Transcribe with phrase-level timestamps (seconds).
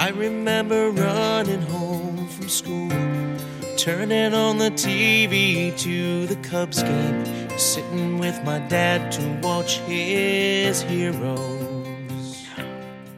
[0.00, 2.88] I remember running home from school,
[3.76, 10.80] turning on the TV to the Cubs game, sitting with my dad to watch his
[10.80, 12.46] heroes.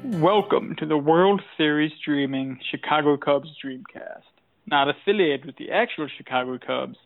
[0.02, 4.24] Welcome to the World Series Dreaming Chicago Cubs Dreamcast.
[4.66, 6.98] Not affiliated with the actual Chicago Cubs,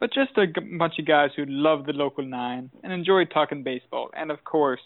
[0.00, 4.10] but just a bunch of guys who love the local nine and enjoy talking baseball,
[4.14, 4.82] and of course,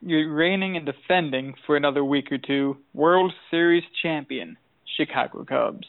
[0.00, 4.56] you're reigning and defending for another week or two World Series champion,
[4.96, 5.86] Chicago Cubs.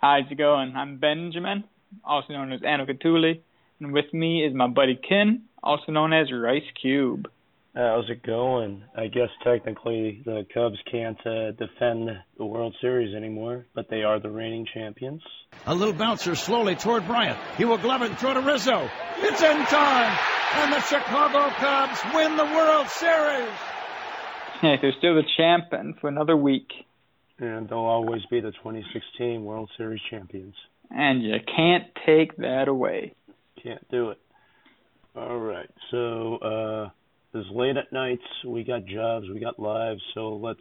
[0.00, 0.74] How's it going?
[0.76, 1.64] I'm Benjamin,
[2.04, 3.40] also known as Anokatuli,
[3.80, 7.28] and with me is my buddy Ken, also known as Rice Cube.
[7.74, 8.84] How's it going?
[8.94, 14.20] I guess technically the Cubs can't uh, defend the World Series anymore, but they are
[14.20, 15.22] the reigning champions.
[15.66, 17.38] A little bouncer slowly toward Bryant.
[17.56, 18.90] He will glove it and throw to Rizzo.
[19.20, 20.18] It's in time,
[20.56, 23.48] and the Chicago Cubs win the World Series.
[24.62, 26.68] Yeah, they're still the champion for another week,
[27.38, 30.54] And they'll always be the 2016 World Series champions.
[30.90, 33.14] and you can't take that away.
[33.62, 34.18] Can't do it.
[35.16, 35.70] All right.
[35.90, 36.90] So uh
[37.34, 38.22] it's late at nights.
[38.46, 40.60] We got jobs, we got lives, so let's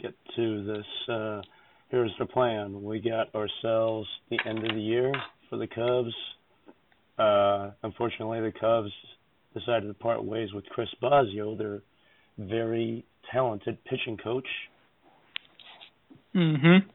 [0.00, 1.08] get to this.
[1.08, 1.42] Uh
[1.88, 2.82] here's the plan.
[2.82, 5.12] We got ourselves the end of the year
[5.48, 6.14] for the Cubs.
[7.18, 8.92] Uh unfortunately the Cubs
[9.54, 11.82] decided to part ways with Chris Bosio, their
[12.38, 14.46] very talented pitching coach.
[16.34, 16.88] Mm-hmm.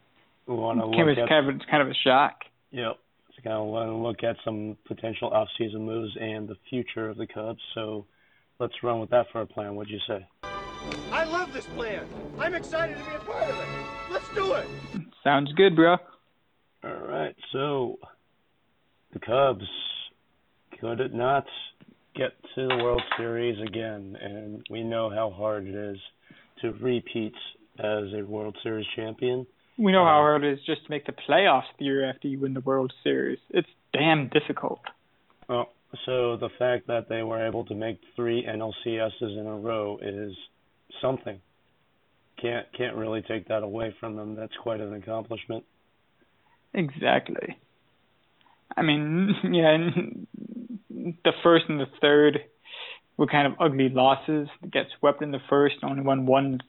[0.47, 2.35] We want to look at kind of, it's kind of a shock.
[2.71, 2.97] Yep.
[3.35, 7.17] So kind of want to look at some potential off-season moves and the future of
[7.17, 7.59] the Cubs.
[7.73, 8.05] So
[8.61, 9.75] let's run with that for a plan.
[9.75, 10.25] What'd you say?
[11.11, 12.05] I love this plan.
[12.39, 13.65] I'm excited to be a part of it.
[14.11, 14.67] Let's do it.
[15.23, 15.97] Sounds good, bro.
[16.83, 17.35] All right.
[17.51, 17.97] So
[19.13, 19.65] the Cubs
[20.79, 21.45] could it not
[22.15, 24.15] get to the World Series again?
[24.21, 25.97] And we know how hard it is
[26.61, 27.33] to repeat
[27.79, 29.45] as a World Series champion.
[29.77, 32.27] We know how Uh, hard it is just to make the playoffs the year after
[32.27, 33.39] you win the World Series.
[33.49, 34.81] It's damn difficult.
[35.47, 35.69] Well,
[36.05, 40.33] so the fact that they were able to make three NLCSs in a row is
[41.01, 41.39] something.
[42.41, 44.35] Can't can't really take that away from them.
[44.35, 45.63] That's quite an accomplishment.
[46.73, 47.57] Exactly.
[48.75, 49.77] I mean, yeah,
[51.23, 52.39] the first and the third
[53.17, 54.47] were kind of ugly losses.
[54.71, 56.59] Get swept in the first, only won one.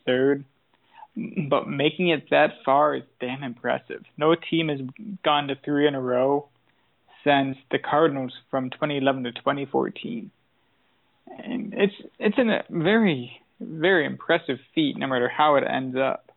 [1.49, 4.03] But making it that far is damn impressive.
[4.17, 4.81] No team has
[5.25, 6.49] gone to three in a row
[7.25, 10.31] since the Cardinals from 2011 to 2014.
[11.39, 16.31] And it's it's a very very impressive feat, no matter how it ends up.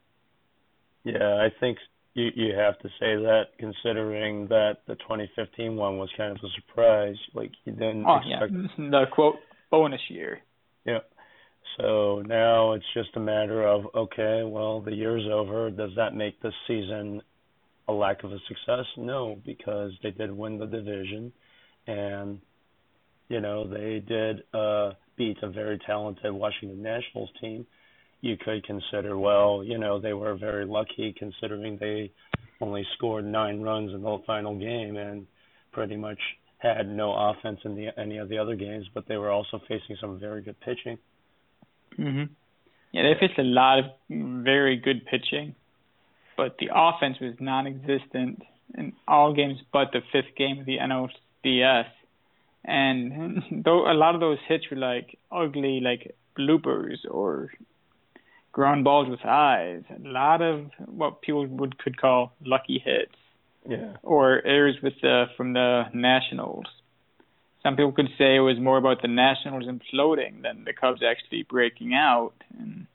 [1.03, 1.77] Yeah, I think
[2.13, 6.49] you you have to say that considering that the 2015 one was kind of a
[6.55, 7.17] surprise.
[7.33, 8.39] Like you didn't Oh yeah,
[8.77, 9.35] the quote
[9.69, 10.39] bonus year.
[10.85, 10.99] Yeah.
[11.77, 15.69] So now it's just a matter of okay, well, the year's over.
[15.71, 17.21] Does that make this season
[17.87, 18.85] a lack of a success?
[18.97, 21.31] No, because they did win the division,
[21.87, 22.39] and
[23.29, 27.65] you know they did uh, beat a very talented Washington Nationals team.
[28.21, 32.11] You could consider, well, you know, they were very lucky considering they
[32.59, 35.27] only scored nine runs in the final game and
[35.71, 36.17] pretty much
[36.57, 39.97] had no offense in the any of the other games, but they were also facing
[40.01, 40.97] some very good pitching.
[41.95, 42.23] hmm
[42.91, 45.53] Yeah, they faced a lot of very good pitching,
[46.37, 48.41] but the offense was non-existent
[48.77, 51.85] in all games but the fifth game of the NLCS.
[52.63, 57.51] And though a lot of those hits were like ugly, like bloopers or
[58.51, 59.83] ground balls with eyes.
[59.93, 63.15] A lot of what people would could call lucky hits
[63.67, 63.97] Yeah.
[64.03, 66.65] or errors with the from the Nationals.
[67.63, 71.43] Some people could say it was more about the Nationals imploding than the Cubs actually
[71.43, 72.33] breaking out.
[72.59, 72.85] And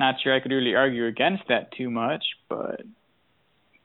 [0.00, 2.82] not sure I could really argue against that too much, but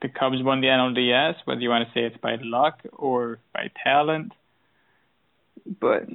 [0.02, 3.70] the Cubs won the NLDS, whether you want to say it's by luck or by
[3.84, 4.32] talent.
[5.80, 6.08] But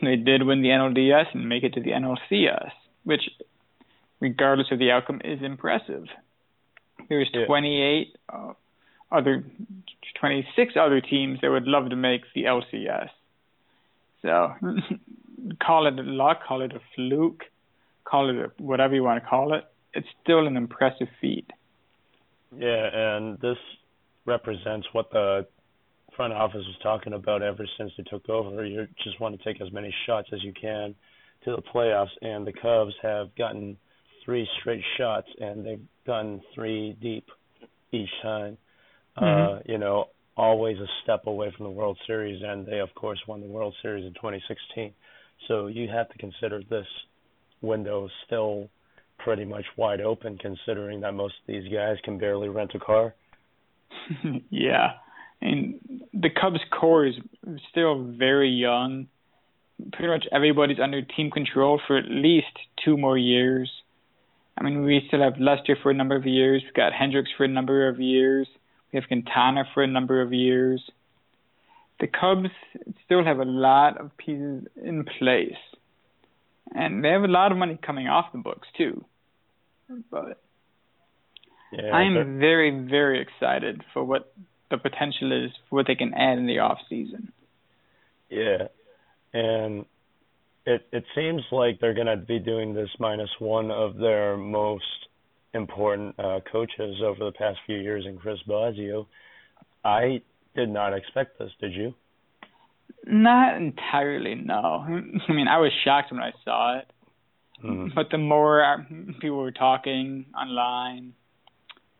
[0.00, 2.70] they did win the NLDS and make it to the NLCS,
[3.04, 3.22] which,
[4.20, 6.06] regardless of the outcome, is impressive.
[7.08, 7.46] There's Yeah.
[7.46, 8.52] 28 uh,
[9.10, 9.44] other
[10.20, 13.10] 26 other teams that would love to make the LCS.
[14.22, 14.54] So
[15.62, 17.44] call it a luck, call it a fluke,
[18.10, 19.64] call it whatever you want to call it.
[19.94, 21.48] It's still an impressive feat.
[22.56, 23.58] Yeah, and this
[24.26, 25.46] represents what the
[26.16, 28.64] front office was talking about ever since they took over.
[28.64, 30.94] You just want to take as many shots as you can
[31.44, 33.76] to the playoffs, and the Cubs have gotten
[34.24, 37.26] three straight shots, and they've gotten three deep
[37.92, 38.58] each time.
[39.16, 39.68] Uh, Mhm.
[39.68, 43.40] you know, always a step away from the World Series, and they of course won
[43.40, 44.94] the World Series in 2016.
[45.48, 46.86] So you have to consider this
[47.62, 48.68] window still
[49.18, 53.14] pretty much wide open considering that most of these guys can barely rent a car.
[54.50, 54.92] yeah.
[55.42, 55.80] And
[56.12, 57.14] the Cubs core is
[57.70, 59.08] still very young.
[59.92, 63.70] Pretty much everybody's under team control for at least two more years.
[64.58, 66.62] I mean, we still have Lester for a number of years.
[66.62, 68.46] We've got Hendricks for a number of years.
[68.92, 70.82] We have Quintana for a number of years.
[72.00, 72.50] The Cubs
[73.04, 75.56] still have a lot of pieces in place.
[76.74, 79.04] And they have a lot of money coming off the books, too.
[80.10, 80.40] But
[81.72, 84.32] yeah, I'm very, very excited for what
[84.70, 87.32] the potential is for what they can add in the off season.
[88.28, 88.68] Yeah,
[89.32, 89.84] and
[90.64, 94.84] it it seems like they're going to be doing this minus one of their most
[95.54, 99.06] important uh, coaches over the past few years in Chris Bosio.
[99.84, 100.22] I
[100.54, 101.50] did not expect this.
[101.60, 101.94] Did you?
[103.06, 104.34] Not entirely.
[104.34, 104.84] No.
[105.28, 106.90] I mean, I was shocked when I saw it.
[107.64, 107.88] Mm-hmm.
[107.94, 108.78] But the more uh,
[109.20, 111.12] people were talking online,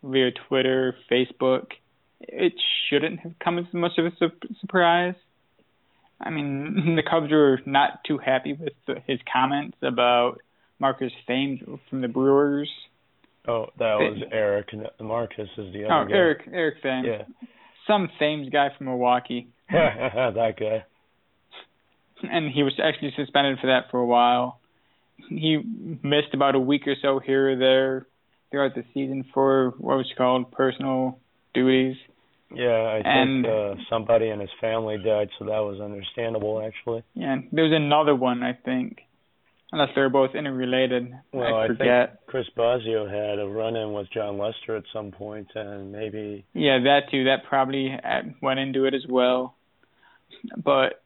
[0.03, 1.67] via Twitter, Facebook,
[2.21, 2.53] it
[2.89, 5.15] shouldn't have come as much of a su- surprise.
[6.21, 10.41] I mean, the Cubs were not too happy with the, his comments about
[10.79, 12.71] Marcus Thames from the Brewers.
[13.49, 14.69] Oh, that was Eric.
[15.01, 16.15] Marcus is the other oh, guy.
[16.15, 17.07] Eric, Eric Thames.
[17.09, 17.49] Yeah.
[17.87, 19.49] Some Thames guy from Milwaukee.
[20.35, 20.85] that guy.
[22.23, 24.61] And he was actually suspended for that for a while.
[25.29, 25.59] He
[26.03, 28.07] missed about a week or so here or there
[28.51, 31.19] throughout the season for what was called personal
[31.55, 31.97] duties.
[32.53, 37.05] Yeah, I and, think uh, somebody in his family died, so that was understandable, actually.
[37.15, 38.99] Yeah, there was another one, I think,
[39.71, 41.13] unless they're both interrelated.
[41.33, 41.87] Well, I, forget.
[41.87, 46.45] I think Chris Bosio had a run-in with Jon Lester at some point, and maybe.
[46.53, 47.25] Yeah, that too.
[47.25, 47.97] That probably
[48.43, 49.55] went into it as well.
[50.57, 51.03] But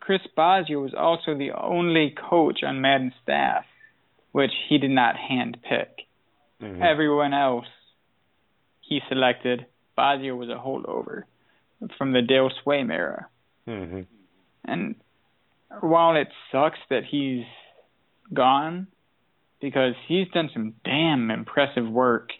[0.00, 3.64] Chris Bosio was also the only coach on Maddon's staff,
[4.32, 6.06] which he did not handpick.
[6.62, 6.82] Mm-hmm.
[6.82, 7.66] Everyone else
[8.80, 9.66] he selected
[9.96, 11.24] Bosio was a holdover
[11.96, 13.28] from the Dale Sveum era.
[13.66, 14.02] Mm-hmm.
[14.64, 14.94] And
[15.80, 17.44] while it sucks that he's
[18.32, 18.88] gone,
[19.60, 22.30] because he's done some damn impressive work,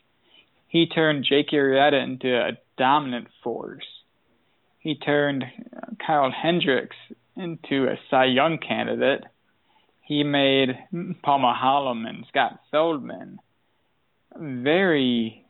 [0.68, 3.86] he turned Jake Arrieta into a dominant force.
[4.78, 5.44] He turned
[6.04, 6.96] Kyle Hendricks
[7.36, 9.24] into a Cy Young candidate.
[10.02, 10.70] He made
[11.22, 13.38] Paul Maholm and Scott Feldman
[14.38, 15.44] very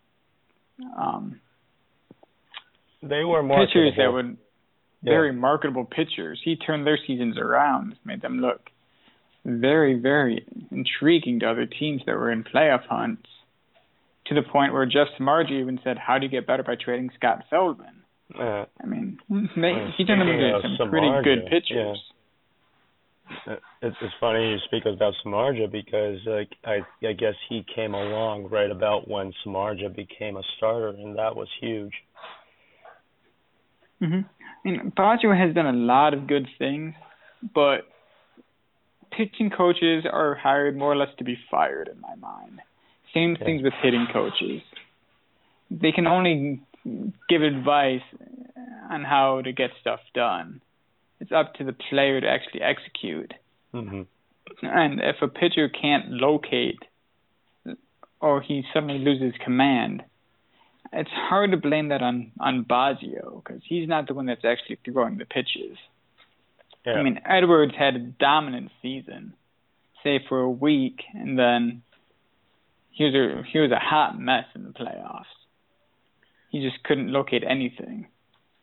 [0.97, 1.41] um,
[3.03, 4.37] they were more pitchers that would
[5.03, 5.13] yeah.
[5.13, 6.41] very marketable pitchers.
[6.45, 8.71] He turned their seasons around, made them look
[9.45, 13.29] very, very intriguing to other teams that were in playoff hunts.
[14.27, 17.11] To the point where Jeff Samardzija even said, "How do you get better by trading
[17.17, 17.98] Scott Feldman?"
[18.37, 21.99] Uh, I mean, he turned them into some Samardzija, pretty good pitchers.
[21.99, 23.55] Yeah.
[23.83, 28.49] It's, it's funny you speak about Samardzija because like I I guess he came along
[28.51, 31.93] right about when Samardzija became a starter, and that was huge.
[34.03, 34.21] Mm-hmm.
[34.21, 36.95] I mean, Bosio has done a lot of good things,
[37.55, 37.81] but
[39.11, 42.61] pitching coaches are hired more or less to be fired in my mind.
[43.15, 43.45] Same yeah.
[43.45, 44.63] things with hitting coaches.
[45.71, 48.03] They can only give advice
[48.91, 50.61] on how to get stuff done.
[51.21, 53.35] It's up to the player to actually execute.
[53.75, 54.03] Mm-hmm.
[54.63, 56.79] And if a pitcher can't locate
[58.21, 60.03] or he suddenly loses command,
[60.93, 64.79] it's hard to blame that on on Bosio because he's not the one that's actually
[64.85, 65.77] throwing the pitches.
[66.87, 66.95] Yeah.
[66.95, 69.35] I mean, Edwards had a dominant season,
[70.03, 71.83] say for a week, and then
[72.91, 75.25] he was a he was a hot mess in the playoffs.
[76.51, 78.07] He just couldn't locate anything.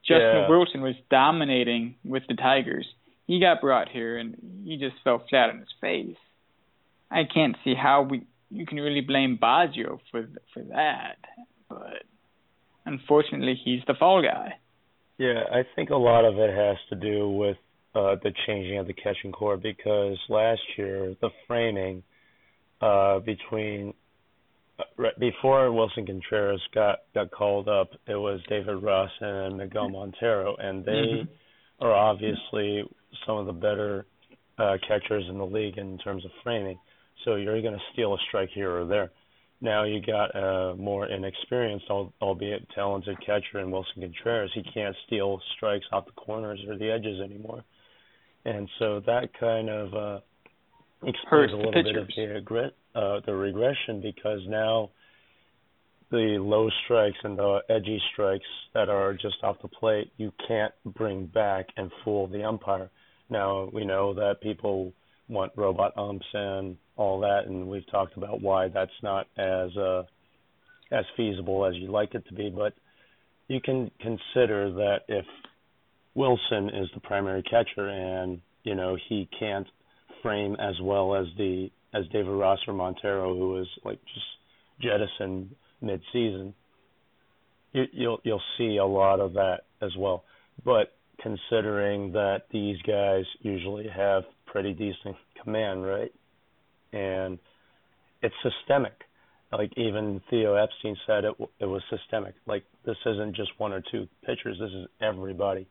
[0.04, 0.50] Justin yeah.
[0.50, 2.86] Wilson was dominating with the Tigers.
[3.26, 6.18] He got brought here and he just fell flat on his face.
[7.10, 11.18] I can't see how we you can really blame Bosio for for that,
[11.70, 12.04] but
[12.86, 14.54] unfortunately, he's the fall guy.
[15.18, 17.58] Yeah, I think a lot of it has to do with
[17.96, 22.04] uh, the changing of the catching core because last year the framing
[22.82, 23.94] uh, between
[24.98, 30.56] right before Willson Contreras got got called up, it was David Ross and Miguel Montero,
[30.58, 31.86] and they mm-hmm.
[31.86, 32.84] are obviously
[33.26, 34.06] some of the better
[34.58, 36.78] uh, catchers in the league in terms of framing.
[37.24, 39.12] So you're going to steal a strike here or there.
[39.62, 44.52] Now you got a more inexperienced, albeit talented catcher in Willson Contreras.
[44.54, 47.64] He can't steal strikes off the corners or the edges anymore,
[48.44, 50.20] and so that kind of uh,
[51.04, 54.90] explains a little bit of the regret, uh, the regression because now
[56.12, 60.74] the low strikes and the edgy strikes that are just off the plate you can't
[60.86, 62.90] bring back and fool the umpire.
[63.30, 64.94] Now we know that people
[65.28, 70.04] want robot umps and all that, and we've talked about why that's not as uh,
[70.92, 72.50] as feasible as you'd like it to be.
[72.50, 72.74] But
[73.48, 75.26] you can consider that if
[76.16, 79.68] Willson is the primary catcher and you know he can't
[80.22, 84.26] frame as well as the as David Ross or Montero, who was like just
[84.82, 86.54] jettisoned mid-season.
[87.74, 90.24] You, you'll you'll see a lot of that as well.
[90.64, 96.14] But considering that these guys usually have pretty decent command, right?
[96.94, 97.40] And
[98.22, 98.94] it's systemic.
[99.52, 102.36] Like even Theo Epstein said, it it was systemic.
[102.46, 104.58] Like this isn't just one or two pitchers.
[104.60, 105.68] This is everybody.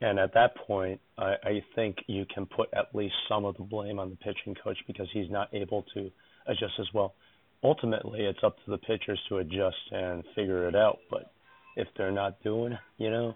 [0.00, 3.62] And at that point, I, I think you can put at least some of the
[3.62, 6.10] blame on the pitching coach because he's not able to
[6.46, 7.14] adjust as well.
[7.62, 10.98] Ultimately, it's up to the pitchers to adjust and figure it out.
[11.10, 11.30] But
[11.76, 13.34] if they're not doing, you know,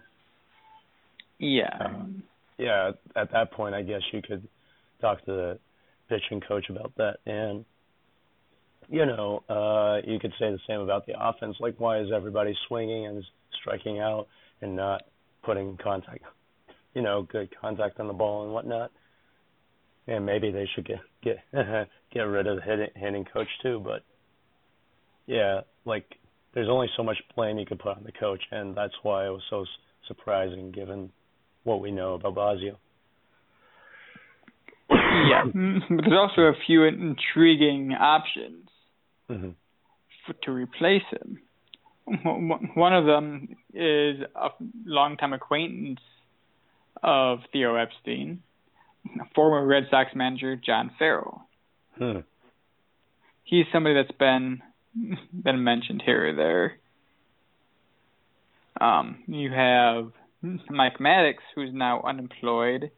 [1.37, 2.23] yeah, um,
[2.57, 4.47] yeah, at that point, I guess you could
[5.01, 5.59] talk to the
[6.09, 7.17] pitching coach about that.
[7.25, 7.65] And
[8.87, 11.57] you know, uh, you could say the same about the offense.
[11.59, 13.23] Like, why is everybody swinging and
[13.59, 14.27] striking out
[14.61, 15.03] and not
[15.43, 16.23] putting contact
[16.95, 18.91] you know, good contact on the ball and whatnot.
[20.07, 21.37] And maybe they should get get
[22.13, 23.81] get rid of the hitting, hitting coach too.
[23.83, 24.03] But
[25.27, 26.05] yeah, like
[26.53, 29.29] there's only so much blame you could put on the coach, and that's why it
[29.29, 29.65] was so
[30.07, 31.11] surprising given
[31.63, 32.77] what we know about Bosio.
[34.89, 35.43] yeah,
[35.89, 38.69] but there's also a few intriguing options
[39.29, 39.49] mm-hmm.
[40.25, 41.39] for, to replace him.
[42.75, 44.49] One of them is a
[44.85, 45.99] longtime acquaintance
[47.03, 48.41] of Theo Epstein,
[49.33, 51.47] former Red Sox manager John Farrell.
[51.97, 52.19] Hmm.
[53.43, 54.61] He's somebody that's been
[55.33, 56.77] been mentioned here or there.
[58.79, 60.11] Um, you have
[60.69, 62.91] Mike Maddux, who's now unemployed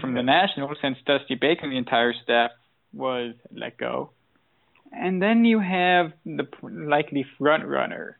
[0.00, 2.50] from the Nationals since Dusty Baker and the entire staff
[2.92, 4.10] was let go.
[4.92, 8.18] And then you have the likely front runner,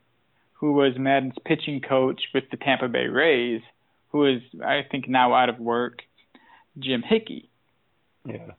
[0.53, 3.61] who was Maddon's pitching coach with the Tampa Bay Rays,
[4.15, 5.99] who is I think now out of work,
[6.79, 7.49] Jim Hickey.
[8.25, 8.51] Yeah.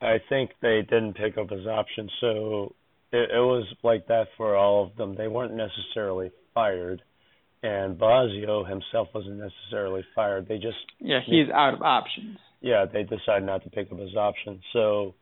[0.00, 2.74] I think they didn't pick up his option, so
[3.12, 5.14] it, it was like that for all of them.
[5.14, 7.00] They weren't necessarily fired,
[7.62, 10.48] and Bosio himself wasn't necessarily fired.
[10.48, 12.38] They just yeah, he's they, out of options.
[12.60, 14.60] Yeah, they decided not to pick up his option.
[14.72, 15.14] So,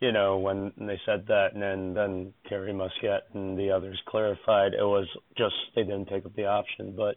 [0.00, 4.72] you know, when they said that, and then then Terry Muscat and the others clarified,
[4.72, 7.16] it was just they didn't pick up the option, but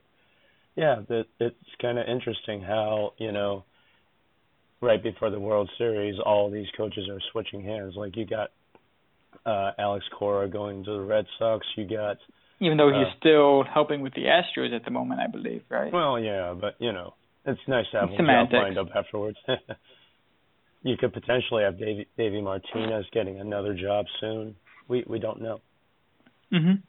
[0.76, 3.64] yeah, that it's kind of interesting how you know
[4.82, 7.94] right before the World Series, all these coaches are switching hands.
[7.96, 8.52] Like you got
[9.46, 11.66] uh Alex Cora going to the Red Sox.
[11.76, 12.18] You got
[12.60, 15.92] even though he's uh, still helping with the Astros at the moment, I believe, right?
[15.92, 19.38] Well, yeah, but you know, it's nice to have job lined up afterwards.
[20.84, 24.56] you could potentially have Davey, Davey Martinez getting another job soon.
[24.88, 25.60] We we don't know.
[26.52, 26.82] Mhm.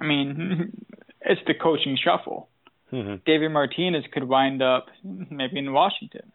[0.00, 0.72] I mean,
[1.20, 2.48] it's the coaching shuffle.
[2.94, 3.14] Mm-hmm.
[3.26, 6.32] David Martinez could wind up maybe in Washington.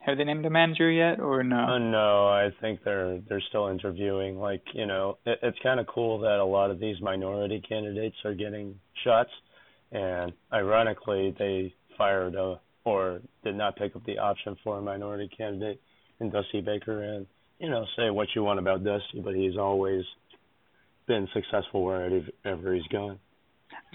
[0.00, 1.56] Have they named a manager yet, or no?
[1.56, 4.38] Uh, no, I think they're they're still interviewing.
[4.38, 8.16] Like you know, it, it's kind of cool that a lot of these minority candidates
[8.26, 9.30] are getting shots,
[9.92, 15.30] and ironically, they fired a or did not pick up the option for a minority
[15.34, 15.80] candidate
[16.20, 17.02] in Dusty Baker.
[17.02, 17.26] And
[17.58, 20.04] you know, say what you want about Dusty, but he's always
[21.06, 23.18] been successful wherever he's gone.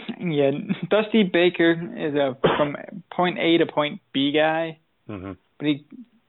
[0.19, 0.51] Yeah,
[0.89, 2.75] Dusty Baker is a from
[3.11, 5.31] point A to point B guy, mm-hmm.
[5.57, 5.85] but he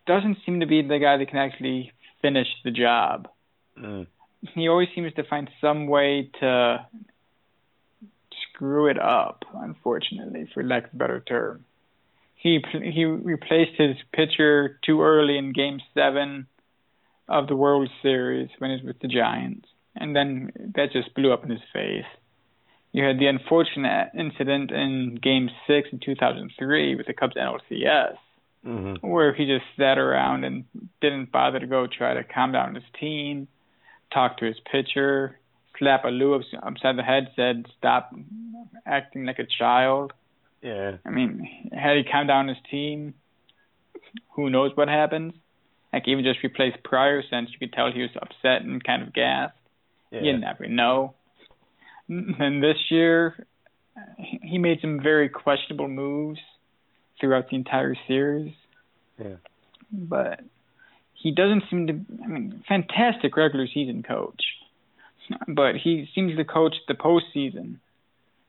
[0.06, 3.28] doesn't seem to be the guy that can actually finish the job.
[3.78, 4.06] Mm.
[4.54, 6.86] He always seems to find some way to
[8.54, 9.44] screw it up.
[9.54, 11.64] Unfortunately, for lack of a better term,
[12.36, 16.46] he he replaced his pitcher too early in Game Seven
[17.28, 21.32] of the World Series when he was with the Giants, and then that just blew
[21.32, 22.06] up in his face
[22.92, 28.16] you had the unfortunate incident in Game Six in 2003 with the Cubs NLCS,
[28.66, 29.06] mm-hmm.
[29.06, 30.64] where he just sat around and
[31.00, 33.46] didn't bother to go try to calm down his team,
[34.12, 35.38] talk to his pitcher,
[35.78, 38.12] slap a Lou upside the head, said, "Stop
[38.86, 40.12] acting like a child."
[40.62, 40.96] Yeah.
[41.06, 43.14] I mean, had he calmed down his team,
[44.34, 45.32] who knows what happens?
[45.92, 49.12] Like even just replace Prior, since you could tell he was upset and kind of
[49.12, 49.56] gassed.
[50.10, 50.22] Yeah.
[50.22, 51.14] You never know.
[52.10, 53.46] And this year,
[54.16, 56.40] he made some very questionable moves
[57.20, 58.52] throughout the entire series.
[59.18, 59.36] Yeah.
[59.92, 60.40] But
[61.14, 62.00] he doesn't seem to.
[62.24, 64.42] I mean, fantastic regular season coach,
[65.48, 67.76] but he seems to coach the postseason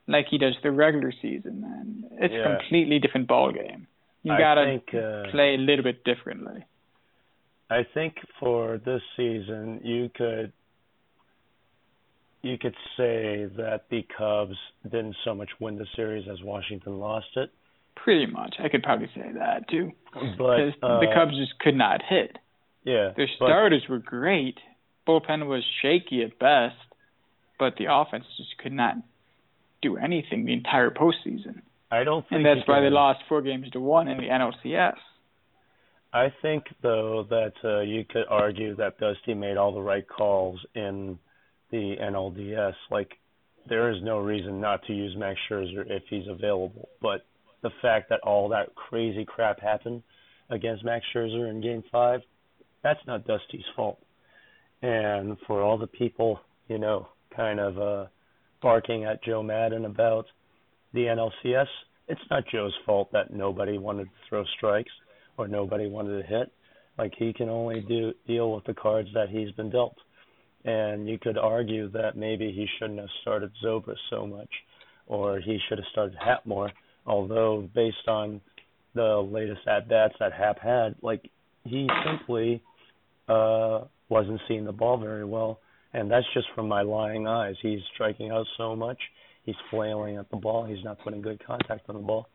[0.08, 2.54] like he does the regular season, and it's yeah.
[2.54, 3.86] a completely different ball game.
[4.22, 6.64] You gotta think, uh, play a little bit differently.
[7.70, 10.52] I think for this season, you could
[12.42, 17.26] you could say that the Cubs didn't so much win the series as Washington lost
[17.36, 17.50] it.
[17.96, 19.92] Pretty much, I could probably say that too.
[20.36, 22.36] But uh, the Cubs just could not hit.
[22.84, 24.58] yeah, Their but- starters were great.
[25.06, 26.76] Bullpen was shaky at best,
[27.58, 28.94] but the offense just could not
[29.82, 31.62] do anything the entire postseason.
[31.90, 34.94] I don't think And that's why they lost four games to one in the NLCS.
[36.12, 40.60] I think though that uh, you could argue that Dusty made all the right calls
[40.74, 41.18] in
[41.72, 42.74] the NLDS.
[42.90, 43.10] Like
[43.68, 46.88] there is no reason not to use Max Scherzer if he's available.
[47.00, 47.22] But
[47.62, 50.02] the fact that all that crazy crap happened
[50.50, 52.20] against Max Scherzer in Game Five,
[52.84, 53.98] that's not Dusty's fault.
[54.82, 58.06] And for all the people, you know, kind of uh,
[58.60, 60.26] barking at Joe Maddon about
[60.92, 61.66] the NLCS,
[62.08, 64.90] it's not Joe's fault that nobody wanted to throw strikes
[65.36, 66.52] or nobody wanted to hit.
[66.98, 69.96] Like he can only do deal with the cards that he's been dealt.
[70.64, 74.50] And you could argue that maybe he shouldn't have started Zobrist so much,
[75.06, 76.70] or he should have started Happ more.
[77.06, 78.40] Although based on
[78.94, 81.28] the latest at bats that Happ had, like
[81.64, 82.62] he simply
[83.28, 85.58] uh wasn't seeing the ball very well.
[85.94, 87.54] And that's just from my lying eyes.
[87.60, 88.98] He's striking out so much.
[89.44, 90.64] He's flailing at the ball.
[90.64, 92.28] He's not putting good contact on the ball.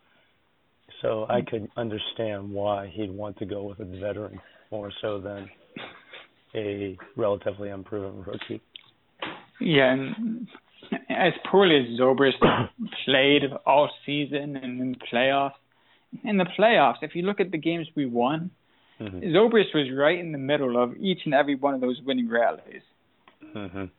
[1.01, 4.39] So I could understand why he'd want to go with a veteran
[4.71, 5.49] more so than
[6.57, 8.61] a relatively unproven rookie.
[9.59, 10.47] Yeah, and
[11.09, 12.39] as poorly as Zobrist
[13.05, 15.53] played all season and in the playoffs,
[16.23, 18.51] in the playoffs, if you look at the games we won,
[18.99, 19.31] Mhm.
[19.31, 22.81] Zobrist was right in the middle of each and every one of those winning rallies.
[23.43, 23.91] Mhm.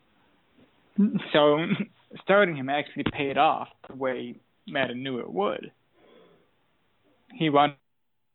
[1.33, 1.67] So
[2.23, 4.35] starting him actually paid off the way
[4.67, 5.71] Maddon knew it would.
[7.33, 7.75] He wound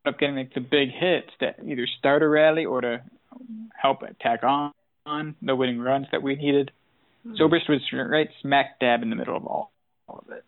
[0.05, 3.01] up getting like the big hits that either start a rally or to
[3.80, 4.72] help tack on,
[5.06, 6.72] on the winning runs that we needed.
[7.39, 9.72] Zobrist was right smack dab in the middle of all,
[10.08, 10.43] all of it.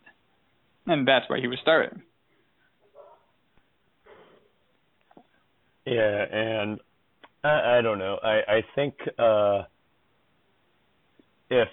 [0.85, 2.01] And that's why he was starting.
[5.85, 6.79] Yeah, and
[7.43, 8.17] I, I don't know.
[8.21, 9.63] I I think uh
[11.49, 11.67] if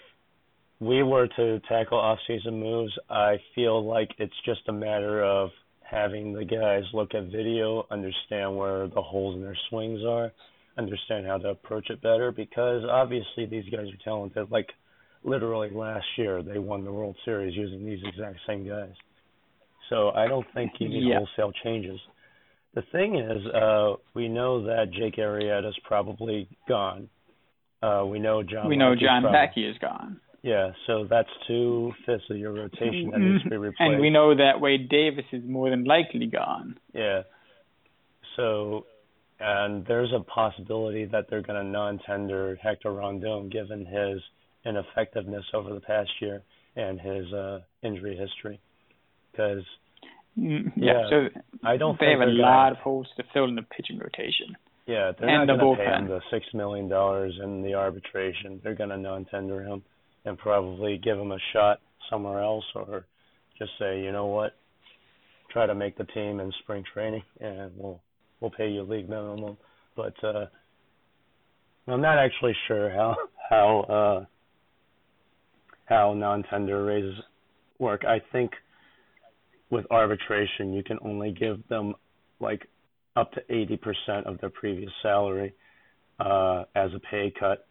[0.81, 6.33] we were to tackle off-season moves, I feel like it's just a matter of having
[6.33, 10.33] the guys look at video, understand where the holes in their swings are,
[10.79, 14.51] understand how to approach it better because obviously these guys are talented.
[14.51, 14.69] Like
[15.25, 18.93] literally last year they won the World Series using these exact same guys.
[19.91, 21.19] So I don't think you need Yeah.
[21.19, 22.01] wholesale changes.
[22.75, 27.11] The thing is, uh, we know that Jake Arrieta's probably gone.
[27.83, 28.69] Uh, we know John.
[28.69, 30.21] we know John probably, Lackey is gone.
[30.43, 33.81] Yeah, so that's two fifths of your rotation that needs to be replaced.
[33.81, 36.79] and we know that Wade Davis is more than likely gone.
[36.95, 37.23] Yeah.
[38.37, 38.87] So,
[39.43, 44.21] and there's a possibility that they're going to non-tender Hector Rondon given his
[44.65, 46.43] ineffectiveness over the past year
[46.77, 48.61] and his uh, injury history.
[49.33, 49.65] Because
[50.39, 51.29] Mm, Yeah, so
[51.63, 53.99] I don't they think have a lot gonna, of holes to fill in the pitching
[53.99, 54.57] rotation.
[54.87, 57.75] Yeah, they're and not the going to pay him the six million dollars in the
[57.75, 58.61] arbitration.
[58.63, 59.83] They're going to non-tender him
[60.25, 63.05] and probably give him a shot somewhere else, or
[63.59, 64.55] just say, you know what,
[65.53, 68.01] try to make the team in spring training, and we'll
[68.43, 69.57] we'll pay you league minimum.
[69.97, 70.47] But uh,
[71.87, 73.17] I'm not actually sure how
[73.49, 74.25] how uh,
[75.87, 77.15] how non-tender raises
[77.79, 78.05] work.
[78.05, 78.51] I think
[79.71, 81.95] with arbitration, you can only give them
[82.41, 82.69] like
[83.17, 85.55] up to 80% of their previous salary
[86.19, 87.67] uh, as a pay cut.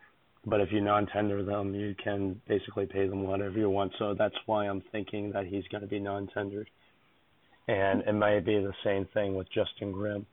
[0.45, 3.93] But if you non-tender them, you can basically pay them whatever you want.
[3.99, 6.69] So that's why I'm thinking that he's going to be non-tendered.
[7.67, 10.25] And it might be the same thing with Justin Grimm.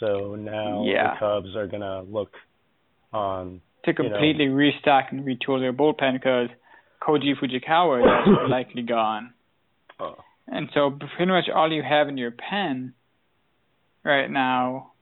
[0.00, 1.14] So now Yeah.
[1.14, 2.34] the Cubs are going to look
[3.12, 3.60] on.
[3.84, 4.10] to You know.
[4.10, 6.48] completely restock and retool their bullpen because
[7.00, 8.00] Koji Fujikawa
[8.44, 9.32] is likely gone.
[10.00, 10.16] Oh,
[10.48, 12.94] And so pretty much all you have in your pen
[14.02, 14.92] right now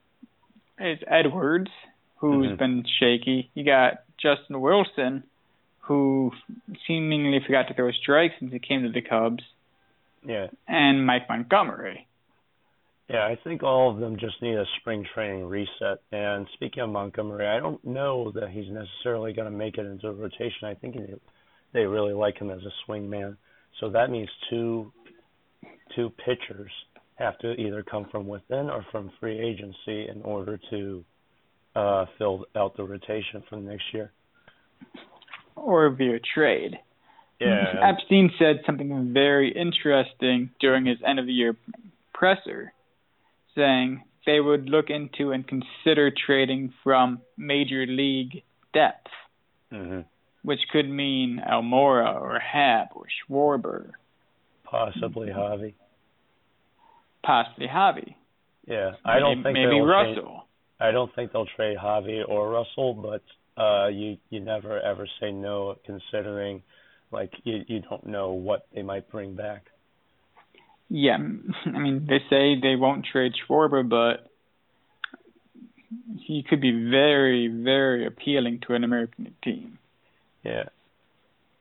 [0.79, 1.71] is Edwards,
[2.17, 2.57] who's Mhm.
[2.57, 3.49] been shaky.
[3.55, 5.23] You got Justin Wilson,
[5.81, 6.31] who
[6.87, 9.43] seemingly forgot to throw strikes since he came to the Cubs,
[10.23, 10.47] yeah.
[10.67, 12.07] and Mike Montgomery.
[13.09, 15.99] Yeah, I think all of them just need a spring training reset.
[16.11, 20.07] And speaking of Montgomery, I don't know that he's necessarily going to make it into
[20.07, 20.67] a rotation.
[20.67, 21.19] I think they-
[21.71, 23.37] they really like him as a swing man.
[23.79, 24.91] So that means two
[25.95, 26.71] two pitchers
[27.15, 31.05] have to either come from within or from free agency in order to
[31.75, 34.11] uh fill out the rotation for next year.
[35.55, 36.79] Or via a trade.
[37.39, 37.73] Yeah.
[37.83, 41.55] Epstein said something very interesting during his end of the year
[42.13, 42.71] presser,
[43.55, 49.07] saying they would look into and consider trading from major league depth,
[49.71, 50.01] hmm
[50.43, 53.91] which could mean Almora or Happ or Schwarber,
[54.63, 55.73] Possibly Javi.
[57.23, 58.13] possibly Javi.
[58.67, 60.47] Yeah, I don't maybe, think maybe they'll trade- Russell.
[60.79, 63.23] I don't think they'll trade Javi or Russell, but
[63.61, 66.61] uh you you never ever say no considering
[67.11, 69.65] like you you don't know what they might bring back.
[70.89, 71.17] Yeah,
[71.65, 74.29] I mean they say they won't trade Schwarber, but
[76.25, 79.77] he could be very, very appealing to an American team.
[80.43, 80.63] Yeah.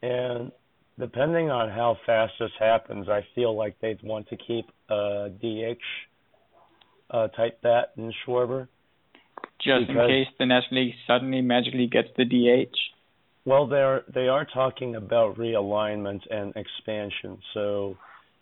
[0.02, 0.52] And
[0.98, 5.78] depending on how fast this happens, I feel like they'd want to keep a DH
[7.10, 8.68] uh type bat in Schwarber.
[9.60, 12.76] Just in case the National League suddenly magically gets the DH.
[13.44, 17.38] Well, they're they are talking about realignment and expansion.
[17.52, 17.96] So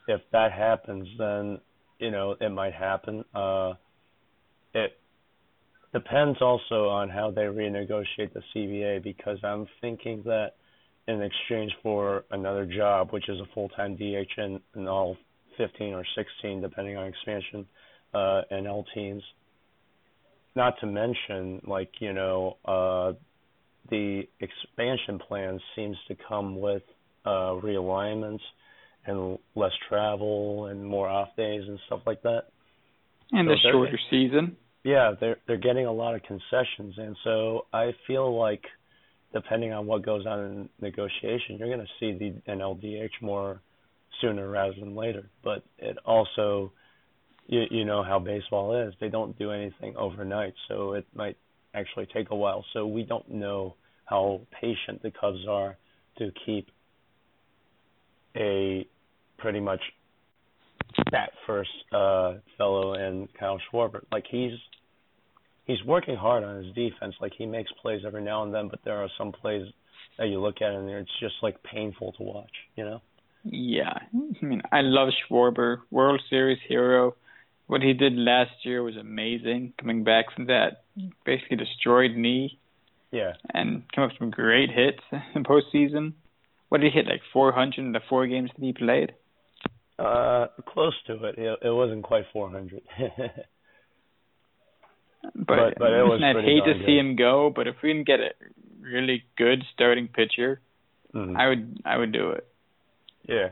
[0.09, 1.61] if that happens, then
[1.99, 3.25] you know it might happen.
[3.35, 3.75] Uh,
[4.75, 4.99] it
[5.93, 10.53] depends also on how they renegotiate the CBA because I'm thinking that
[11.09, 15.17] in exchange for another job, which is a full-time DH in, in all
[15.59, 17.67] 15 or 16, depending on expansion,
[18.15, 19.23] uh, NL teams.
[20.55, 23.13] Not to mention, like you know, uh,
[23.91, 26.83] the expansion plan seems to come with
[27.25, 28.41] uh, realignments
[29.07, 32.45] and less travel and more off days and stuff like that.
[33.33, 34.57] And So a shorter season.
[34.85, 38.63] Yeah, they're they're getting a lot of concessions, and so I feel like
[39.33, 43.61] depending on what goes on in negotiation, you're going to see the NLDH more
[44.21, 45.31] sooner rather than later.
[45.43, 46.73] But it also,
[47.47, 51.37] you you know how baseball is; they don't do anything overnight, so it might
[51.75, 52.65] actually take a while.
[52.73, 55.77] So we don't know how patient the Cubs are
[56.19, 56.69] to keep
[58.37, 58.87] a
[59.39, 59.81] pretty much
[61.11, 64.03] that first uh fellow and Kyle Schwarber.
[64.13, 64.53] Like he's
[65.67, 67.15] he's working hard on his defense.
[67.21, 69.67] Like he makes plays every now and then, but there are some plays
[70.19, 73.01] that you look at and it's just like painful to watch, you know?
[73.45, 73.93] Yeah,
[74.43, 77.17] I mean, I love Schwarber, World Series hero.
[77.67, 80.83] What he did last year was amazing, coming back from that
[81.25, 82.59] basically destroyed knee
[83.11, 83.33] Yeah.
[83.55, 85.01] and came up with some great hits
[85.35, 86.13] in postseason.
[86.73, 89.13] What did he hit, like 400 in the four games that he played?
[89.99, 91.35] Uh close to it.
[91.37, 92.81] It, it wasn't quite 400.
[95.35, 96.87] But, But- but it was I'd hate to good.
[96.87, 98.31] see him go, but if we can get a
[98.81, 100.61] really good starting pitcher,
[101.15, 101.37] Mhm.
[101.37, 102.47] I would I would do it.
[103.29, 103.51] Yeah.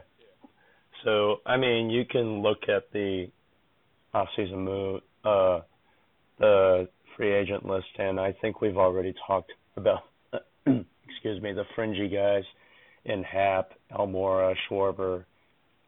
[1.05, 3.29] So I mean, you can look at the
[4.15, 5.61] off-season move, uh,
[6.39, 10.05] the free agent list, and I think we've already talked about,
[11.11, 12.45] excuse me, the fringy guys
[13.05, 15.25] in Happ, Almora, Schwarber,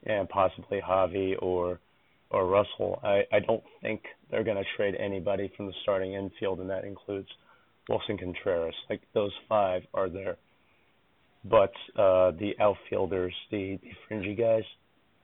[0.05, 1.81] and possibly Javi or
[2.31, 3.01] or Russell.
[3.03, 6.85] I I don't think they're going to trade anybody from the starting infield, and that
[6.85, 7.29] includes
[7.88, 8.75] Willson Contreras.
[8.88, 10.37] Like those five are there
[11.44, 14.62] but uh the outfielders, the, the fringy guys,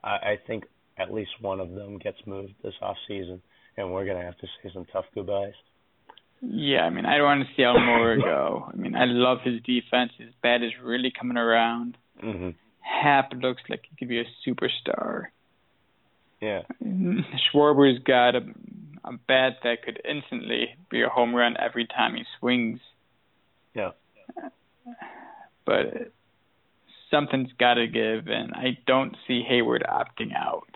[0.02, 0.64] I, I think
[0.98, 3.40] at least one of them gets moved this off season,
[3.76, 5.52] and we're gonna have to say some tough goodbyes.
[6.40, 8.70] Yeah, I mean, I don't want to see Almora go.
[8.72, 10.12] I mean, I love his defense.
[10.18, 11.96] His bat is really coming around.
[12.20, 15.26] hmm Happ looks like he could be a superstar.
[16.40, 18.40] Yeah, Schwarber's got a,
[19.04, 22.78] a bat that could instantly be a home run every time he swings.
[23.74, 23.90] yeah,
[25.66, 26.12] But
[27.10, 30.68] something's got to give, and I don't see Heyward opting out.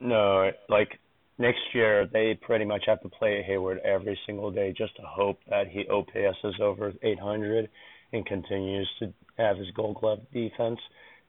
[0.00, 0.98] no, like
[1.40, 5.38] next year they pretty much have to play Heyward every single day just to hope
[5.48, 7.68] that he OPSs over 800
[8.12, 10.78] and continues to have his Gold Glove defense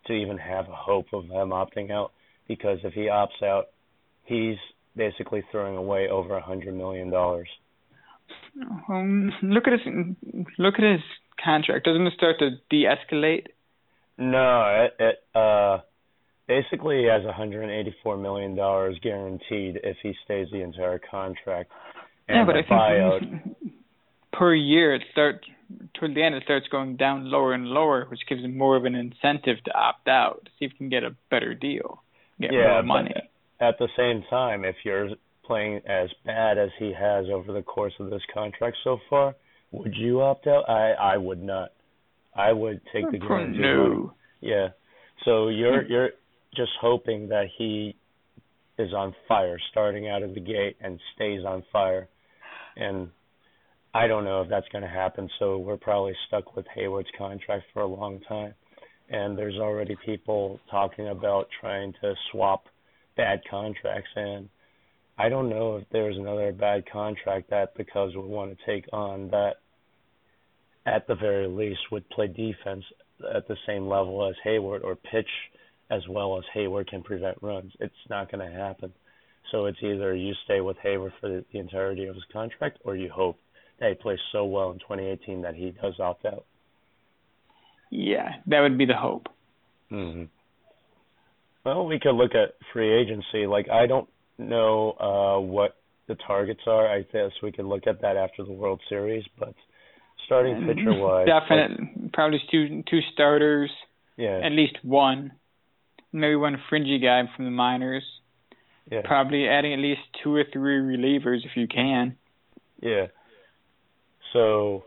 [0.08, 2.12] to even have a hope of him opting out.
[2.48, 3.68] Because if he opts out,
[4.26, 4.58] he's
[4.96, 7.48] basically throwing away over a hundred million dollars.
[8.90, 11.02] Um, look at his look at his
[11.44, 11.86] contract.
[11.86, 13.48] Doesn't it start to de-escalate?
[14.18, 15.80] No, it, it uh
[16.52, 21.72] basically he has 184 million dollars guaranteed if he stays the entire contract.
[22.28, 23.56] And yeah, but I think buyout,
[24.34, 25.48] per year it starts
[25.98, 28.84] toward the end it starts going down lower and lower, which gives him more of
[28.84, 32.04] an incentive to opt out, to see if he can get a better deal,
[32.40, 33.14] get yeah, more money.
[33.62, 35.10] At the same time, if you're
[35.46, 39.36] playing as bad as he has over the course of this contract so far,
[39.72, 40.70] would you opt out?
[40.70, 41.70] I I would not.
[42.36, 43.74] I would take the guaranteed money.
[43.74, 44.14] no.
[44.42, 44.68] Yeah.
[45.24, 46.10] So you're you're
[46.56, 47.96] just hoping that he
[48.78, 52.08] is on fire starting out of the gate and stays on fire.
[52.76, 53.10] And
[53.94, 57.66] I don't know if that's going to happen, so we're probably stuck with Heyward's contract
[57.74, 58.54] for a long time.
[59.10, 62.66] And there's already people talking about trying to swap
[63.18, 64.48] bad contracts and
[65.18, 68.86] I don't know if there's another bad contract that the Cubs would want to take
[68.92, 69.58] on that
[70.86, 72.84] at the very least would play defense
[73.36, 75.30] at the same level as Heyward or pitch
[75.92, 77.74] as well as Heyward can prevent runs.
[77.80, 78.94] It's not going to happen.
[79.52, 82.96] So it's either you stay with Heyward for the, the entirety of his contract or
[82.96, 83.38] you hope
[83.80, 86.46] that he plays so well in 2018 that he does opt out.
[87.90, 89.28] Yeah, that would be the hope.
[89.90, 90.24] hmm
[91.66, 93.46] Well, we could look at free agency.
[93.46, 95.76] Like I don't know uh what
[96.08, 96.88] the targets are.
[96.88, 99.54] I guess we could look at that after the World Series, but
[100.26, 103.70] starting pitcher wise, definite like, probably two two starters.
[104.18, 104.40] Yeah.
[104.44, 105.32] At least one,
[106.12, 108.04] maybe one fringy guy from the minors.
[108.92, 109.02] Yeah.
[109.06, 112.18] Probably adding at least two or three relievers if you can.
[112.82, 113.08] Yeah.
[114.34, 114.84] So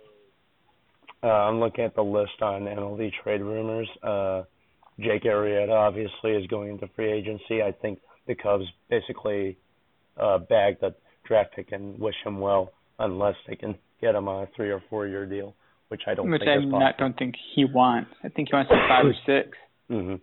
[1.22, 3.88] uh, I'm looking at the list on MLB trade rumors.
[4.02, 4.42] Uh,
[5.00, 7.62] Jake Arrieta obviously is going into free agency.
[7.62, 9.56] I think the Cubs basically
[10.20, 10.94] uh, bagged the
[11.26, 14.82] draft pick and wish him well, unless they can get him on a three or
[14.90, 15.54] four year deal,
[15.88, 18.10] which I don't which think I is not, don't think he wants.
[18.22, 19.56] I think he wants a five or six.
[19.88, 20.14] hmm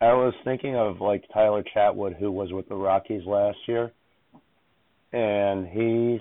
[0.00, 3.92] I was thinking of like Tyler Chatwood, who was with the Rockies last year,
[5.12, 6.20] and he's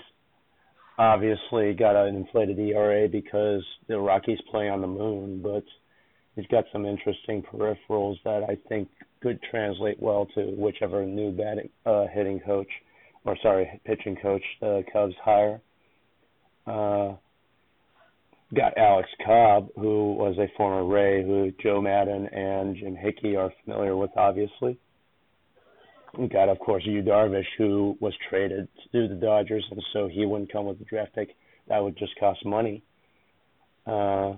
[0.98, 5.66] obviously got an inflated ERA because the Rockies play on the moon, but
[6.36, 8.88] he's got some interesting peripherals that I think
[9.22, 12.70] could translate well to whichever new batting uh hitting coach
[13.26, 15.60] or sorry, pitching coach the Cubs hire.
[16.66, 17.16] Uh
[18.56, 23.52] got Alex Cobb, who was a former Ray, who Joe Maddon and Jim Hickey are
[23.64, 24.78] familiar with, obviously.
[26.18, 30.26] We got, of course, Yu Darvish, who was traded to the Dodgers, and so he
[30.26, 31.36] wouldn't come with the draft pick.
[31.68, 32.84] That would just cost money.
[33.86, 34.34] Uh,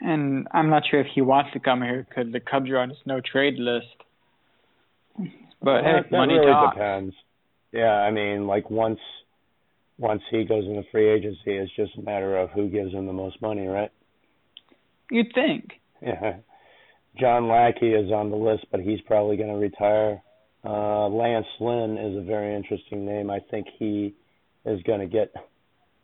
[0.00, 2.90] and I'm not sure if he wants to come here because the Cubs are on
[2.90, 3.86] his no trade list.
[5.16, 5.26] But
[5.62, 6.76] well, hey, that money really talks.
[6.76, 7.14] depends.
[7.72, 8.98] Yeah, I mean, like once
[10.00, 13.12] once he goes into free agency, it's just a matter of who gives him the
[13.12, 13.90] most money, right?
[15.10, 15.72] You'd think.
[16.00, 16.38] Yeah.
[17.18, 20.22] John Lackey is on the list, but he's probably going to retire.
[20.64, 23.30] Uh, Lance Lynn is a very interesting name.
[23.30, 24.14] I think he
[24.64, 25.34] is going to get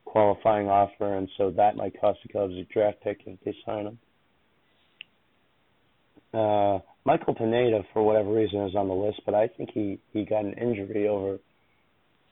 [0.04, 3.86] qualifying offer, and so that might cost the Cubs a draft pick if they sign
[3.86, 3.98] him.
[6.34, 10.24] Uh, Michael Pineda, for whatever reason, is on the list, but I think he he
[10.26, 11.38] got an injury over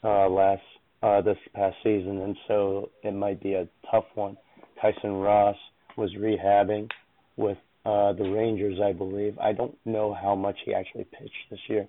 [0.03, 0.63] uh, last
[1.05, 4.39] uh, this past season, and so it might be a tough one.
[4.81, 5.57] Tyson Ross
[5.99, 6.89] was rehabbing
[7.37, 9.39] with uh, the Rangers, I believe.
[9.39, 11.87] I don't know how much he actually pitched this year,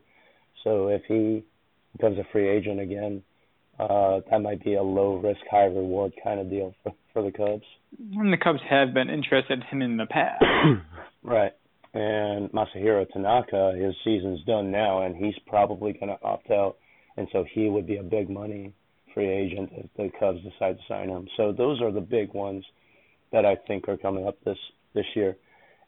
[0.65, 1.45] so if he
[1.93, 3.23] becomes a free agent again,
[3.80, 7.32] uh, that might be a low risk, high reward kind of deal for for the
[7.32, 7.63] Cubs.
[8.17, 10.43] And the Cubs have been interested in him in the past.
[11.23, 11.54] right.
[11.93, 16.75] And Masahiro Tanaka, his season's done now, and he's probably going to opt out,
[17.15, 18.73] and so he would be a big money
[19.15, 21.28] free agent if the Cubs decide to sign him.
[21.38, 22.63] So those are the big ones
[23.32, 24.58] that I think are coming up this
[24.93, 25.36] this year.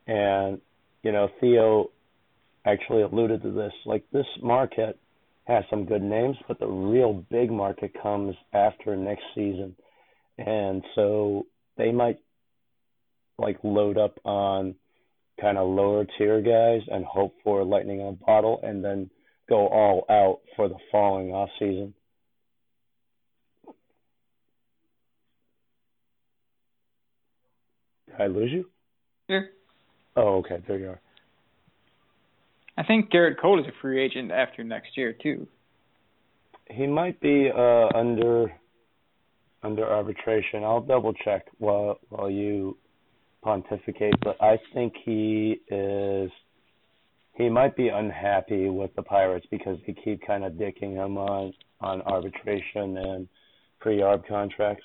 [0.07, 0.59] And
[1.03, 1.91] you know, Theo
[2.65, 3.73] actually alluded to this.
[3.85, 4.97] Like this market
[5.45, 9.75] has some good names, but the real big market comes after next season.
[10.37, 11.45] And so
[11.77, 12.17] they might
[13.37, 14.75] like load up on
[15.39, 19.09] kind of lower tier guys and hope for lightning in a bottle and then
[19.47, 21.93] go all out for the following off season.
[28.17, 28.65] Did I lose you?
[29.27, 29.51] Here.
[30.15, 30.57] Oh, okay.
[30.67, 31.01] There you are.
[32.77, 35.47] I think Gerrit Cole is a free agent after next year too.
[36.69, 38.51] He might be uh, under
[39.63, 40.63] under arbitration.
[40.63, 42.77] I'll double check while while you
[43.43, 46.29] pontificate, but I think he is
[47.35, 51.53] he might be unhappy with the Pirates because they keep kind of dicking him on
[51.81, 53.27] on arbitration and
[53.79, 54.83] pre-arb contracts.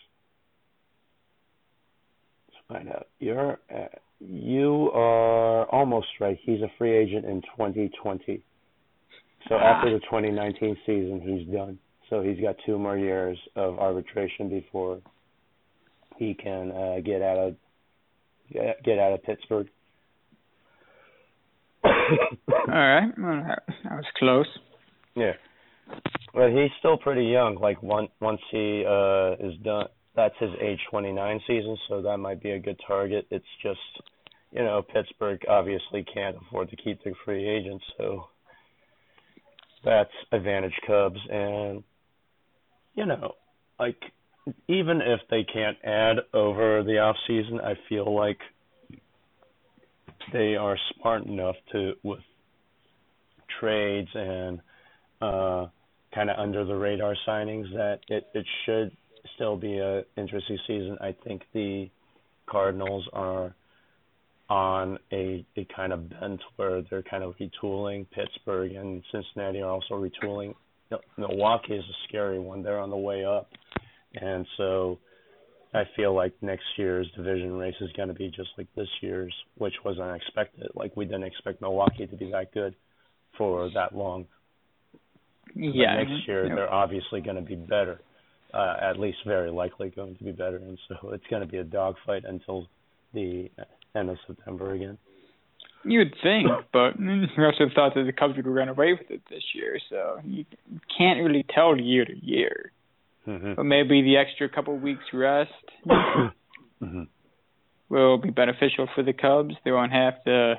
[2.72, 3.06] Find out.
[3.18, 3.86] You're uh,
[4.20, 6.38] you are almost right.
[6.42, 8.40] He's a free agent in 2020.
[9.48, 9.58] So Ah.
[9.76, 11.78] after the 2019 season, he's done.
[12.08, 15.00] So he's got two more years of arbitration before
[16.18, 17.56] he can uh, get out of
[18.84, 19.68] get, out of Pittsburgh.
[21.84, 21.90] All
[22.68, 24.46] right, well, that that was close.
[25.16, 25.32] Yeah.
[26.34, 27.56] But he's still pretty young.
[27.56, 32.42] Like once once he uh is done that's his age 29 season, so that might
[32.42, 33.26] be a good target.
[33.30, 33.80] It's just,
[34.50, 38.28] you know, Pittsburgh obviously can't afford to keep their free agents, so
[39.84, 41.82] that's advantage Cubs and
[42.94, 43.34] you know,
[43.78, 44.00] like
[44.68, 48.38] even if they can't add over the off season, I feel like
[50.32, 52.20] they are smart enough to with
[53.60, 54.60] trades and
[55.20, 55.66] uh
[56.14, 58.96] kind of under the radar signings that it it should
[59.34, 60.98] still be a interesting season.
[61.00, 61.90] I think the
[62.46, 63.54] Cardinals are
[64.48, 68.06] on a a kind of bent where they're kind of retooling.
[68.10, 70.54] Pittsburgh and Cincinnati are also retooling.
[71.16, 72.62] Milwaukee is a scary one.
[72.62, 73.48] They're on the way up,
[74.14, 74.98] and so
[75.74, 79.34] I feel like next year's division race is going to be just like this year's,
[79.56, 80.68] which was unexpected.
[80.74, 82.74] Like we didn't expect Milwaukee to be that good
[83.38, 84.26] for that long.
[85.54, 85.96] Yeah.
[85.96, 86.54] But next year yeah.
[86.54, 88.00] they're obviously going to be better,
[88.54, 91.58] uh, at least very likely going to be better, and so it's going to be
[91.58, 92.68] a dogfight until
[93.14, 93.50] the
[93.94, 94.98] end of September again.
[95.84, 99.42] You'd think, but you also thought that the Cubs would run away with it this
[99.52, 100.44] year, so you
[100.96, 102.70] can't really tell year to year.
[103.26, 103.54] Mm-hmm.
[103.54, 105.50] But maybe the extra couple weeks rest
[105.86, 107.02] mm-hmm.
[107.88, 109.54] will be beneficial for the Cubs.
[109.64, 110.54] They won't have to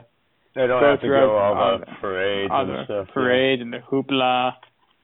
[0.56, 3.08] They don't go have to go all, all the parades all and the stuff.
[3.08, 4.54] yeah, parade and the hoopla.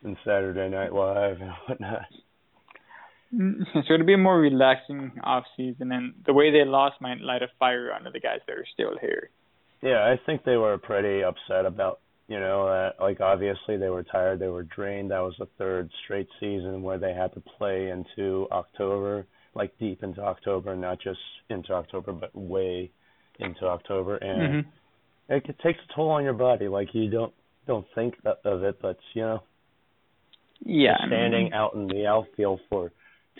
[0.04, 2.06] and Saturday Night Live and whatnot.
[3.34, 7.22] Mm, So it'll be a more relaxing off season, and the way they lost might
[7.22, 9.30] light a fire under the guys that are still here.
[9.82, 14.04] Yeah, I think they were pretty upset about, you know, that like obviously they were
[14.04, 15.12] tired, they were drained.
[15.12, 20.04] That was the third straight season where they had to play into October, like deep
[20.04, 22.92] into October, not just into October, but way
[23.40, 24.62] into October, and hmm
[25.30, 26.68] it, it takes a toll on your body.
[26.68, 27.34] Like you don't
[27.68, 28.16] don't think
[28.46, 29.44] of it, but you know,
[30.66, 32.92] Yeah, I mean, standing out in the outfield for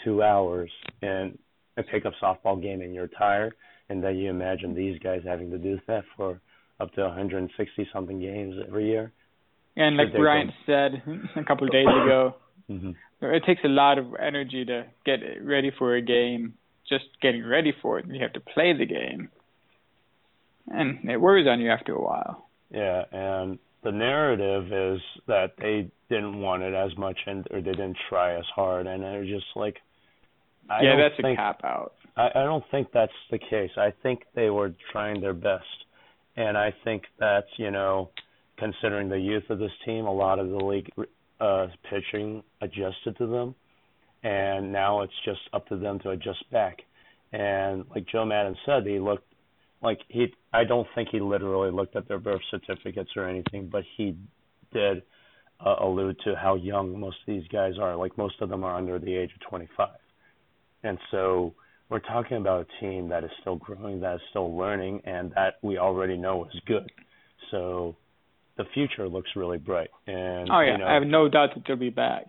[0.04, 1.38] two hours and
[1.78, 3.54] a pickup softball game and you're tired
[3.90, 6.40] and then you imagine these guys having to do that for
[6.80, 9.12] up to 160 something games every year
[9.76, 10.24] and like ridiculous.
[10.26, 11.04] Bryant said
[11.42, 12.36] a couple of days ago,
[12.68, 16.54] hmm it takes a lot of energy to get ready for a game.
[16.88, 19.30] Just getting ready for it, you have to play the game,
[20.68, 22.48] and it wears on you after a while.
[22.72, 27.72] yeah and the narrative is that they didn't want it as much and or they
[27.72, 29.78] didn't try as hard and they're just like
[30.70, 31.94] I yeah, that's think, a cop out.
[32.16, 33.72] I, I don't think that's the case.
[33.78, 35.66] I think they were trying their best.
[36.36, 38.12] And I think that, you know,
[38.58, 40.92] considering the youth of this team, a lot of the league
[41.40, 43.56] uh pitching adjusted to them
[44.24, 46.80] and now it's just up to them to adjust back.
[47.32, 49.26] And like Joe Maddon said, he looked
[49.82, 53.84] like he I don't think he literally looked at their birth certificates or anything, but
[53.96, 54.16] he
[54.74, 55.04] did
[55.66, 57.96] uh, allude to how young most of these guys are.
[57.96, 59.90] Like most of them are under the age of 25.
[60.84, 61.54] And so
[61.90, 65.56] we're talking about a team that is still growing, that is still learning, and that
[65.62, 66.92] we already know is good.
[67.52, 67.96] So
[68.58, 69.90] the future looks really bright.
[70.08, 72.28] And Oh yeah, you know, I have no doubt that they'll be back.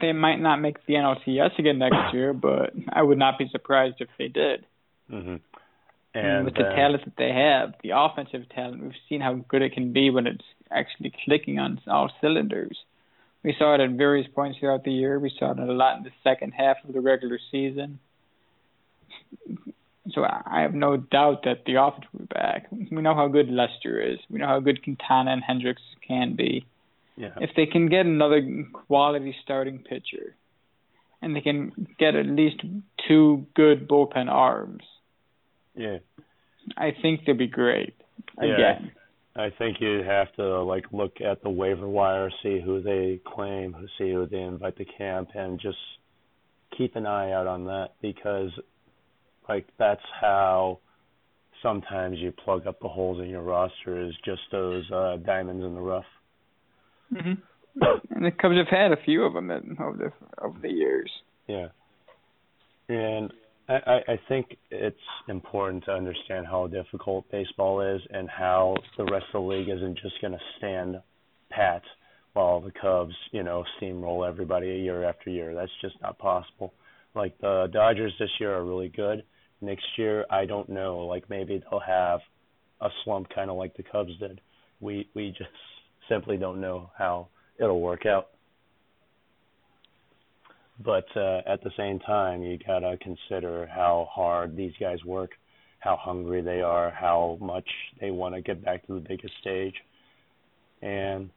[0.00, 3.96] They might not make the NLCS again next year, but I would not be surprised
[4.00, 4.64] if they did.
[5.10, 5.40] hmm And
[6.14, 9.62] And with the uh, talent that they have, the offensive talent, we've seen how good
[9.62, 12.78] it can be when it's actually clicking on all cylinders.
[13.44, 15.18] We saw it at various points throughout the year.
[15.18, 18.00] We saw it a lot in the second half of the regular season.
[20.12, 22.66] So I have no doubt that the offense will be back.
[22.72, 24.18] We know how good Lester is.
[24.30, 26.66] We know how good Quintana and Hendricks can be.
[27.16, 27.34] yeah.
[27.40, 30.34] If they can get another quality starting pitcher,
[31.22, 32.60] and they can get at least
[33.08, 34.82] two good bullpen arms,
[35.74, 35.98] yeah.
[36.76, 37.94] I think they'll be great.
[38.40, 38.78] Yeah.
[39.36, 43.20] Again, I think you have to like look at the waiver wire, see who they
[43.26, 45.78] claim, see who they invite to camp, and just
[46.76, 48.50] keep an eye out on that because,
[49.48, 50.78] like, that's how
[51.62, 55.74] sometimes you plug up the holes in your roster is just those uh, diamonds in
[55.74, 56.04] the rough.
[57.10, 57.32] hmm
[58.10, 61.10] and the Cubs have had a few of them in, over the over the years.
[61.48, 61.68] Yeah.
[62.88, 63.32] And
[63.68, 64.96] I, I think it's
[65.28, 69.98] important to understand how difficult baseball is and how the rest of the league isn't
[70.00, 70.96] just going to stand
[71.50, 71.82] pat
[72.34, 75.54] while the Cubs, you know, steamroll everybody year after year.
[75.54, 76.74] That's just not possible.
[77.14, 79.24] Like the Dodgers this year are really good.
[79.60, 80.98] Next year, I don't know.
[80.98, 82.20] Like maybe they'll have
[82.80, 84.40] a slump kind of like the Cubs did.
[84.80, 85.50] We we just
[86.08, 87.28] simply don't know how
[87.58, 88.30] it'll work out.
[90.82, 95.30] But uh, at the same time, you gotta consider how hard these guys work,
[95.78, 97.68] how hungry they are, how much
[98.00, 99.74] they want to get back to the biggest stage,
[100.82, 101.30] and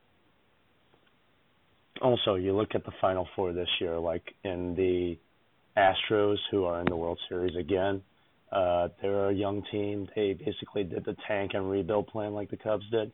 [2.02, 5.18] also you look at the Final Four this year, like in the
[5.78, 8.02] Astros, who are in the World Series again.
[8.52, 10.08] Uh, they're a young team.
[10.16, 13.12] They basically did the tank and rebuild plan like the Cubs did.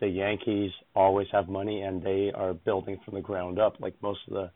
[0.00, 3.80] The Yankees always have money, and they are building from the ground up.
[3.80, 4.50] Like most of the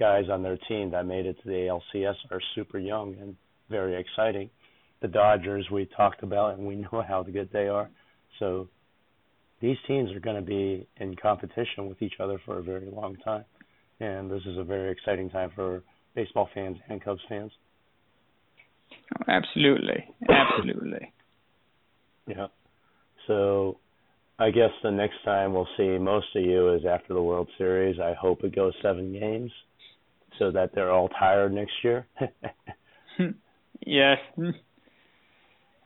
[0.00, 3.36] guys on their team that made it to the ALCS are super young and
[3.68, 4.50] very exciting.
[5.02, 7.88] The Dodgers we talked about, and we know how good they are.
[8.38, 8.68] So
[9.60, 13.16] these teams are going to be in competition with each other for a very long
[13.16, 13.44] time.
[14.00, 15.82] and this is a very exciting time for
[16.14, 17.52] baseball fans and Cubs fans.
[19.18, 21.12] Oh, absolutely, absolutely.
[22.26, 22.46] yeah.
[23.26, 23.78] So,
[24.38, 28.00] I guess the next time we'll see most of you is after the World Series.
[28.00, 29.52] I hope it goes seven games,
[30.38, 32.06] so that they're all tired next year.
[33.86, 34.18] yes,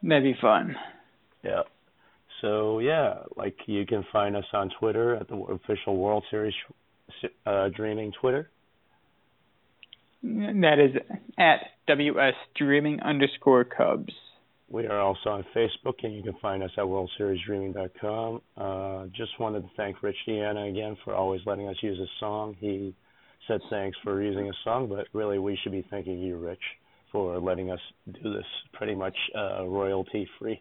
[0.03, 0.77] that'd be fun.
[1.43, 1.63] Yeah.
[2.41, 6.55] So yeah, like you can find us on Twitter at the official World Series
[7.47, 8.51] uh, Dreaming Twitter.
[10.23, 11.01] That is
[11.39, 14.13] at WS Dreaming underscore Cubs.
[14.71, 18.41] We are also on Facebook, and you can find us at WorldSeriesDreaming.com.
[18.57, 22.57] Uh, just wanted to thank Rich Deanna again for always letting us use his song.
[22.59, 22.95] He
[23.49, 26.63] said thanks for using his song, but really we should be thanking you, Rich,
[27.13, 30.61] for letting us do this pretty much uh, royalty free.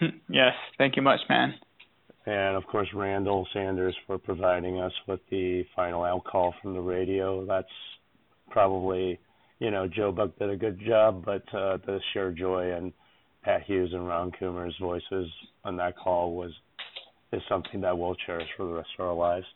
[0.28, 1.54] yes, thank you much, man.
[2.26, 6.80] And of course, Randall Sanders for providing us with the final out call from the
[6.80, 7.44] radio.
[7.44, 7.68] That's
[8.50, 9.18] probably,
[9.58, 12.92] you know, Joe Buck did a good job, but uh, the sheer joy and
[13.42, 15.30] Pat Hughes and Ron Coomer's voices
[15.64, 16.50] on that call was
[17.32, 19.46] is something that we'll cherish for the rest of our lives.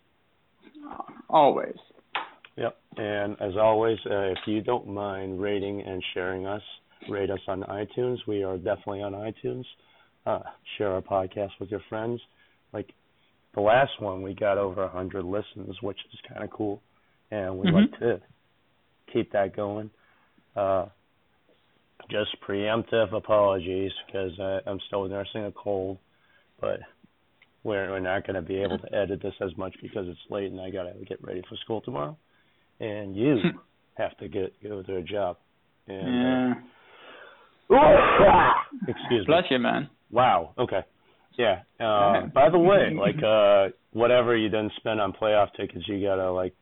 [1.28, 1.76] Always.
[2.56, 2.76] Yep.
[2.96, 6.62] And as always, uh, if you don't mind rating and sharing us,
[7.08, 8.18] rate us on iTunes.
[8.26, 9.64] We are definitely on iTunes.
[10.26, 10.40] Uh,
[10.76, 12.20] share our podcast with your friends.
[12.72, 12.92] Like
[13.54, 16.82] the last one, we got over a hundred listens, which is kind of cool,
[17.30, 17.76] and we mm-hmm.
[17.76, 18.20] like to
[19.12, 19.90] keep that going.
[20.56, 20.86] Uh,
[22.10, 24.32] just preemptive apologies because
[24.66, 25.98] I'm still nursing a cold,
[26.60, 26.80] but
[27.68, 30.50] we're, we're not going to be able to edit this as much because it's late
[30.50, 32.16] and I got to get ready for school tomorrow,
[32.80, 33.36] and you
[33.96, 35.36] have to get go to a job.
[35.86, 36.56] And,
[37.70, 37.76] yeah.
[37.76, 38.50] Uh,
[38.88, 39.48] excuse Bless me.
[39.56, 39.90] you, man.
[40.10, 40.54] Wow.
[40.58, 40.80] Okay.
[41.38, 41.60] Yeah.
[41.78, 46.32] Uh, by the way, like uh, whatever you didn't spend on playoff tickets, you gotta
[46.32, 46.54] like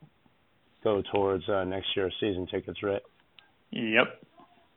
[0.83, 3.01] go towards uh, next year's season tickets, right?
[3.71, 4.21] Yep.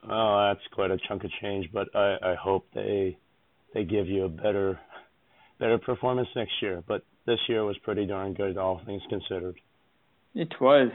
[0.09, 3.19] Oh, that's quite a chunk of change, but I, I hope they
[3.75, 4.79] they give you a better
[5.61, 6.83] better performance next year.
[6.89, 9.57] But this year was pretty darn good, all things considered.
[10.35, 10.91] It was.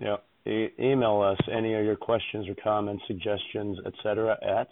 [0.00, 0.16] Yeah.
[0.46, 4.36] E- email us any of your questions or comments, suggestions, etc.
[4.42, 4.68] at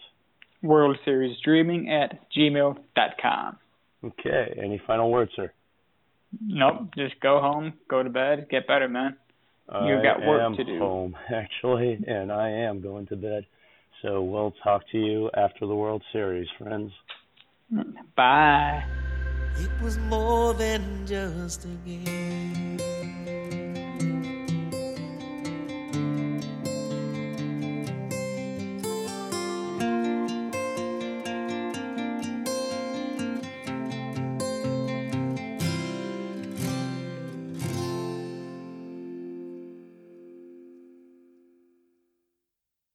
[0.62, 3.58] World Series Dreaming at gmail.com.
[4.04, 4.58] Okay.
[4.62, 5.52] Any final words, sir?
[6.44, 6.88] Nope.
[6.96, 9.16] Just go home, go to bed, get better, man.
[9.68, 10.78] You got work to do.
[10.78, 13.46] home actually, and I am going to bed.
[14.02, 16.92] So we'll talk to you after the World Series, friends.
[18.16, 18.84] Bye.
[19.58, 22.85] It was more than just a game.